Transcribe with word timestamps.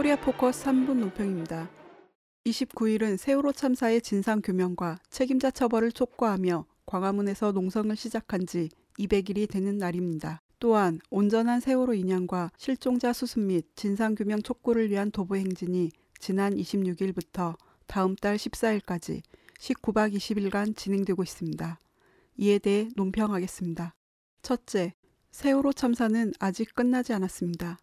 코리아 0.00 0.16
포커스 0.16 0.64
3분 0.64 0.94
논평입니다. 0.94 1.70
29일은 2.46 3.18
세월호 3.18 3.52
참사의 3.52 4.00
진상 4.00 4.40
규명과 4.40 4.98
책임자 5.10 5.50
처벌을 5.50 5.92
촉구하며 5.92 6.64
광화문에서 6.86 7.52
농성을 7.52 7.94
시작한 7.96 8.46
지 8.46 8.70
200일이 8.98 9.46
되는 9.46 9.76
날입니다. 9.76 10.40
또한 10.58 11.00
온전한 11.10 11.60
세월호 11.60 11.92
인양과 11.92 12.50
실종자 12.56 13.12
수습 13.12 13.40
및 13.40 13.66
진상 13.76 14.14
규명 14.14 14.40
촉구를 14.40 14.88
위한 14.88 15.10
도보 15.10 15.36
행진이 15.36 15.90
지난 16.18 16.54
26일부터 16.54 17.58
다음 17.86 18.16
달 18.16 18.38
14일까지 18.38 19.20
19박 19.58 20.14
20일간 20.14 20.78
진행되고 20.78 21.22
있습니다. 21.22 21.78
이에 22.38 22.58
대해 22.58 22.88
논평하겠습니다. 22.96 23.94
첫째, 24.40 24.94
세월호 25.30 25.74
참사는 25.74 26.32
아직 26.38 26.74
끝나지 26.74 27.12
않았습니다. 27.12 27.76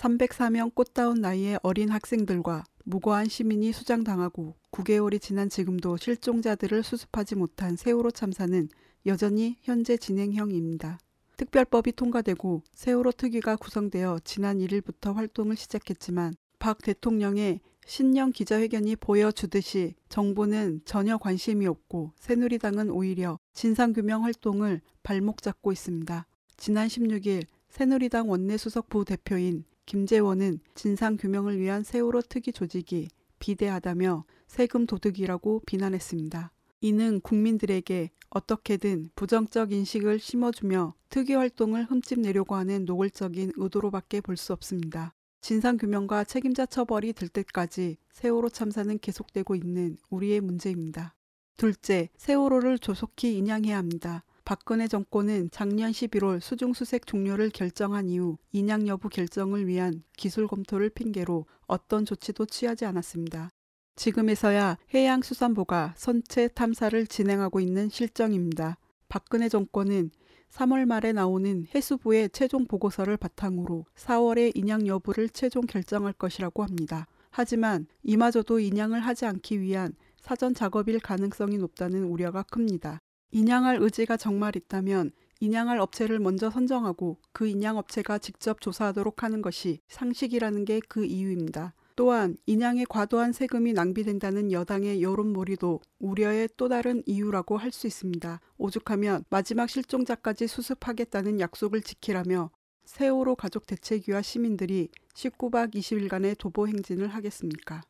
304명 0.00 0.74
꽃다운 0.74 1.20
나이의 1.20 1.58
어린 1.62 1.90
학생들과 1.90 2.64
무고한 2.84 3.28
시민이 3.28 3.72
수장당하고 3.72 4.54
9개월이 4.72 5.20
지난 5.20 5.50
지금도 5.50 5.98
실종자들을 5.98 6.82
수습하지 6.82 7.34
못한 7.34 7.76
세월호 7.76 8.10
참사는 8.10 8.68
여전히 9.04 9.58
현재 9.60 9.98
진행형입니다. 9.98 10.98
특별법이 11.36 11.92
통과되고 11.92 12.62
세월호 12.72 13.12
특위가 13.12 13.56
구성되어 13.56 14.20
지난 14.24 14.58
1일부터 14.58 15.14
활동을 15.14 15.56
시작했지만 15.56 16.34
박 16.58 16.78
대통령의 16.78 17.60
신년 17.84 18.32
기자회견이 18.32 18.96
보여주듯이 18.96 19.94
정부는 20.08 20.80
전혀 20.86 21.18
관심이 21.18 21.66
없고 21.66 22.12
새누리당은 22.18 22.90
오히려 22.90 23.38
진상규명 23.52 24.24
활동을 24.24 24.80
발목 25.02 25.42
잡고 25.42 25.72
있습니다. 25.72 26.26
지난 26.56 26.88
16일 26.88 27.44
새누리당 27.68 28.28
원내수석 28.30 28.88
부대표인 28.88 29.64
김재원은 29.90 30.60
진상규명을 30.76 31.58
위한 31.58 31.82
세월호 31.82 32.22
특위 32.28 32.52
조직이 32.52 33.08
비대하다며 33.40 34.24
세금 34.46 34.86
도둑이라고 34.86 35.62
비난했습니다. 35.66 36.52
이는 36.82 37.20
국민들에게 37.20 38.10
어떻게든 38.28 39.10
부정적 39.16 39.72
인식을 39.72 40.20
심어주며 40.20 40.94
특위 41.08 41.34
활동을 41.34 41.86
흠집내려고 41.86 42.54
하는 42.54 42.84
노골적인 42.84 43.54
의도로밖에 43.56 44.20
볼 44.20 44.36
수 44.36 44.52
없습니다. 44.52 45.12
진상규명과 45.40 46.22
책임자 46.22 46.66
처벌이 46.66 47.12
될 47.12 47.28
때까지 47.28 47.96
세월호 48.12 48.50
참사는 48.50 48.96
계속되고 48.96 49.56
있는 49.56 49.96
우리의 50.08 50.40
문제입니다. 50.40 51.16
둘째, 51.56 52.10
세월호를 52.16 52.78
조속히 52.78 53.36
인양해야 53.36 53.76
합니다. 53.76 54.22
박근혜 54.44 54.88
정권은 54.88 55.50
작년 55.52 55.90
11월 55.92 56.40
수중수색 56.40 57.06
종료를 57.06 57.50
결정한 57.50 58.08
이후 58.08 58.38
인양 58.52 58.88
여부 58.88 59.08
결정을 59.08 59.66
위한 59.66 60.02
기술 60.16 60.46
검토를 60.46 60.90
핑계로 60.90 61.46
어떤 61.66 62.04
조치도 62.04 62.46
취하지 62.46 62.84
않았습니다. 62.84 63.50
지금에서야 63.96 64.78
해양수산부가 64.94 65.94
선체 65.96 66.48
탐사를 66.48 67.06
진행하고 67.06 67.60
있는 67.60 67.88
실정입니다. 67.88 68.78
박근혜 69.08 69.48
정권은 69.48 70.10
3월 70.50 70.84
말에 70.84 71.12
나오는 71.12 71.66
해수부의 71.74 72.30
최종 72.30 72.66
보고서를 72.66 73.16
바탕으로 73.16 73.84
4월에 73.94 74.56
인양 74.56 74.86
여부를 74.86 75.28
최종 75.28 75.66
결정할 75.66 76.12
것이라고 76.12 76.62
합니다. 76.62 77.06
하지만 77.30 77.86
이마저도 78.02 78.58
인양을 78.58 79.00
하지 79.00 79.26
않기 79.26 79.60
위한 79.60 79.94
사전 80.20 80.54
작업일 80.54 80.98
가능성이 80.98 81.58
높다는 81.58 82.04
우려가 82.04 82.42
큽니다. 82.42 83.00
인양할 83.32 83.78
의지가 83.80 84.16
정말 84.16 84.56
있다면 84.56 85.12
인양할 85.40 85.78
업체를 85.80 86.18
먼저 86.18 86.50
선정하고 86.50 87.18
그 87.32 87.46
인양 87.46 87.78
업체가 87.78 88.18
직접 88.18 88.60
조사하도록 88.60 89.22
하는 89.22 89.40
것이 89.42 89.80
상식이라는 89.88 90.64
게 90.64 90.80
그 90.88 91.04
이유입니다. 91.04 91.74
또한 91.96 92.36
인양에 92.46 92.84
과도한 92.88 93.32
세금이 93.32 93.74
낭비된다는 93.74 94.52
여당의 94.52 95.02
여론몰이도 95.02 95.80
우려의 95.98 96.48
또 96.56 96.68
다른 96.68 97.02
이유라고 97.06 97.58
할 97.58 97.72
수 97.72 97.86
있습니다. 97.86 98.40
오죽하면 98.58 99.24
마지막 99.28 99.68
실종자까지 99.68 100.46
수습하겠다는 100.46 101.40
약속을 101.40 101.82
지키라며 101.82 102.50
세월호 102.84 103.36
가족 103.36 103.66
대책위와 103.66 104.22
시민들이 104.22 104.88
19박 105.14 105.74
20일간의 105.74 106.38
도보 106.38 106.68
행진을 106.68 107.08
하겠습니까? 107.08 107.82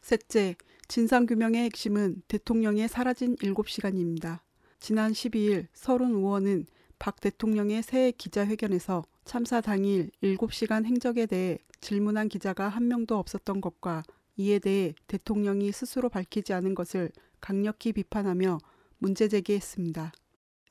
셋째, 0.00 0.56
진상규명의 0.88 1.64
핵심은 1.64 2.22
대통령의 2.28 2.88
사라진 2.88 3.36
7시간입니다. 3.36 4.40
지난 4.82 5.12
12일 5.12 5.68
서른 5.72 6.10
의원은 6.12 6.66
박 6.98 7.20
대통령의 7.20 7.84
새해 7.84 8.10
기자회견에서 8.10 9.04
참사 9.24 9.60
당일 9.60 10.10
7시간 10.24 10.86
행적에 10.86 11.26
대해 11.26 11.58
질문한 11.80 12.28
기자가 12.28 12.68
한 12.68 12.88
명도 12.88 13.16
없었던 13.16 13.60
것과 13.60 14.02
이에 14.36 14.58
대해 14.58 14.92
대통령이 15.06 15.70
스스로 15.70 16.08
밝히지 16.08 16.52
않은 16.52 16.74
것을 16.74 17.12
강력히 17.40 17.92
비판하며 17.92 18.58
문제 18.98 19.28
제기했습니다. 19.28 20.10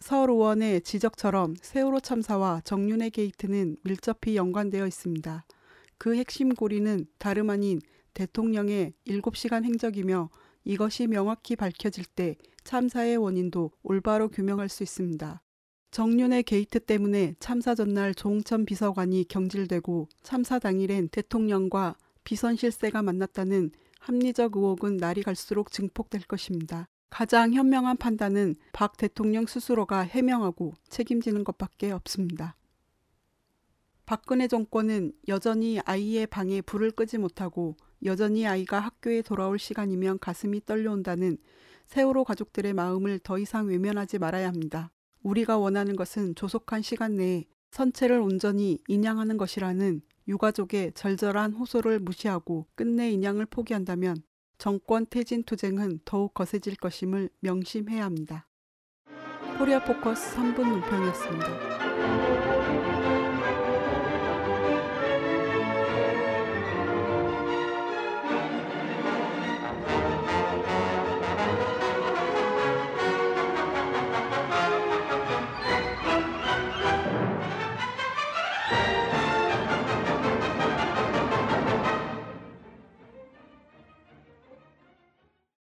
서 0.01 0.27
의원의 0.27 0.81
지적처럼 0.81 1.55
세월호 1.61 2.01
참사와 2.01 2.63
정윤회 2.65 3.11
게이트는 3.11 3.77
밀접히 3.85 4.35
연관되어 4.35 4.87
있습니다. 4.87 5.45
그 5.97 6.17
핵심 6.17 6.53
고리는 6.53 7.05
다름 7.17 7.49
아닌 7.49 7.79
대통령의 8.13 8.91
7시간 9.07 9.63
행적이며 9.63 10.29
이것이 10.63 11.07
명확히 11.07 11.55
밝혀질 11.55 12.05
때 12.05 12.35
참사의 12.63 13.17
원인도 13.17 13.71
올바로 13.83 14.29
규명할 14.29 14.69
수 14.69 14.83
있습니다. 14.83 15.41
정윤회 15.91 16.43
게이트 16.43 16.79
때문에 16.79 17.35
참사 17.39 17.75
전날 17.75 18.13
조응천 18.15 18.65
비서관이 18.65 19.25
경질되고 19.27 20.07
참사 20.23 20.57
당일엔 20.59 21.09
대통령과 21.09 21.95
비선 22.23 22.55
실세가 22.55 23.01
만났다는 23.01 23.71
합리적 23.99 24.55
의혹은 24.55 24.97
날이 24.97 25.21
갈수록 25.21 25.71
증폭될 25.71 26.21
것입니다. 26.23 26.87
가장 27.09 27.53
현명한 27.53 27.97
판단은 27.97 28.55
박 28.71 28.95
대통령 28.95 29.45
스스로가 29.45 29.99
해명하고 29.99 30.73
책임지는 30.87 31.43
것밖에 31.43 31.91
없습니다. 31.91 32.55
박근혜 34.11 34.47
정권은 34.49 35.13
여전히 35.29 35.79
아이의 35.85 36.27
방에 36.27 36.59
불을 36.59 36.91
끄지 36.91 37.17
못하고 37.17 37.77
여전히 38.03 38.45
아이가 38.45 38.81
학교에 38.81 39.21
돌아올 39.21 39.57
시간이면 39.57 40.19
가슴이 40.19 40.65
떨려온다는 40.65 41.37
세월호 41.85 42.25
가족들의 42.25 42.73
마음을 42.73 43.19
더 43.19 43.39
이상 43.39 43.67
외면하지 43.67 44.19
말아야 44.19 44.49
합니다. 44.49 44.91
우리가 45.23 45.57
원하는 45.57 45.95
것은 45.95 46.35
조속한 46.35 46.81
시간 46.81 47.15
내에 47.15 47.45
선체를 47.71 48.19
온전히 48.19 48.79
인양하는 48.89 49.37
것이라는 49.37 50.01
유가족의 50.27 50.91
절절한 50.93 51.53
호소를 51.53 51.99
무시하고 51.99 52.67
끝내 52.75 53.09
인양을 53.11 53.45
포기한다면 53.45 54.17
정권 54.57 55.05
퇴진 55.09 55.43
투쟁은 55.43 56.01
더욱 56.03 56.33
거세질 56.33 56.75
것임을 56.75 57.29
명심해야 57.39 58.03
합니다. 58.03 58.45
코리아 59.57 59.81
포커스 59.81 60.35
3분 60.35 60.69
논평이었습니다. 60.69 63.20